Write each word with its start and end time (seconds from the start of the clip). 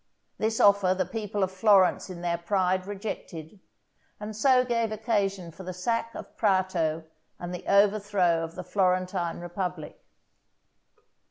This 0.39 0.59
offer 0.59 0.95
the 0.95 1.05
people 1.05 1.43
of 1.43 1.51
Florence 1.51 2.09
in 2.09 2.21
their 2.21 2.39
pride 2.39 2.87
rejected, 2.87 3.59
and 4.19 4.35
so 4.35 4.65
gave 4.65 4.91
occasion 4.91 5.51
for 5.51 5.61
the 5.61 5.75
sack 5.75 6.15
of 6.15 6.35
Prato 6.35 7.03
and 7.37 7.53
the 7.53 7.65
overthrow 7.67 8.43
of 8.43 8.55
the 8.55 8.63
Florentine 8.63 9.39
Republic. 9.39 10.03